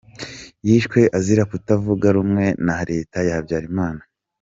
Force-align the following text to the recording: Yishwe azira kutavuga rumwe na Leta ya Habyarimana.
Yishwe 0.67 0.99
azira 1.17 1.43
kutavuga 1.51 2.07
rumwe 2.17 2.45
na 2.67 2.77
Leta 2.91 3.17
ya 3.27 3.35
Habyarimana. 3.37 4.01